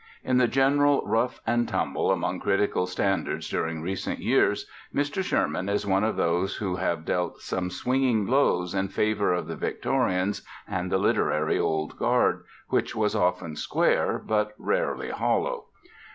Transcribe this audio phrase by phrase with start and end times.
[0.23, 5.23] In the general rough and tumble among critical standards during recent years, Mr.
[5.23, 9.55] Sherman is one of those who have dealt some swinging blows in favor of the
[9.55, 15.65] Victorians and the literary Old Guard which was often square but rarely hollow.